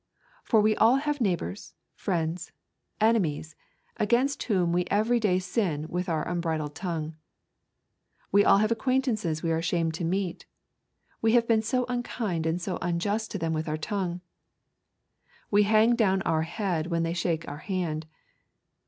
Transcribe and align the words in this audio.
For 0.43 0.61
we 0.61 0.75
all 0.77 0.95
have 0.95 1.21
neighbours, 1.21 1.75
friends, 1.93 2.51
enemies, 2.99 3.55
against 3.97 4.41
whom 4.41 4.71
we 4.73 4.85
every 4.89 5.19
day 5.19 5.37
sin 5.37 5.85
with 5.89 6.09
our 6.09 6.27
unbridled 6.27 6.73
tongue. 6.73 7.17
We 8.31 8.43
all 8.43 8.57
have 8.57 8.71
acquaintances 8.71 9.43
we 9.43 9.51
are 9.51 9.59
ashamed 9.59 9.93
to 9.93 10.03
meet, 10.03 10.47
we 11.21 11.33
have 11.33 11.47
been 11.47 11.61
so 11.61 11.85
unkind 11.87 12.47
and 12.47 12.59
so 12.59 12.79
unjust 12.81 13.29
to 13.29 13.37
them 13.37 13.53
with 13.53 13.67
our 13.69 13.77
tongue. 13.77 14.21
We 15.51 15.65
hang 15.69 15.95
down 15.95 16.23
our 16.23 16.41
head 16.41 16.87
when 16.87 17.03
they 17.03 17.13
shake 17.13 17.47
our 17.47 17.59
hand. 17.59 18.07